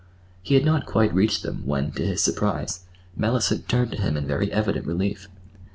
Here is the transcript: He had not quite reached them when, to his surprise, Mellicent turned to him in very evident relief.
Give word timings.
He 0.41 0.55
had 0.55 0.65
not 0.65 0.87
quite 0.87 1.13
reached 1.13 1.43
them 1.43 1.61
when, 1.63 1.91
to 1.91 2.03
his 2.03 2.23
surprise, 2.23 2.85
Mellicent 3.15 3.67
turned 3.67 3.91
to 3.91 4.01
him 4.01 4.17
in 4.17 4.25
very 4.25 4.51
evident 4.51 4.87
relief. 4.87 5.27